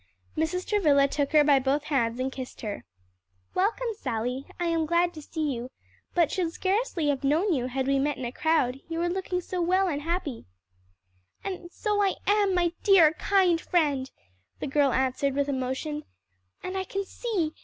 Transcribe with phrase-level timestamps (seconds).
[0.35, 0.65] Mrs.
[0.67, 2.85] Travilla took her by both hands and kissed her.
[3.53, 5.69] "Welcome, Sally; I am glad to see you,
[6.15, 9.41] but should scarcely have known you, had we met in a crowd; you are looking
[9.41, 10.45] so well and happy."
[11.43, 14.09] "And so I am, my dear kind friend,"
[14.59, 16.05] the girl answered with emotion;
[16.63, 17.53] "and I can see!